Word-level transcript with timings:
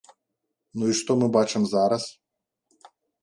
Ну 0.79 0.87
і 0.93 0.95
што 0.99 1.11
мы 1.19 1.27
бачым 1.37 1.63
зараз? 1.73 2.03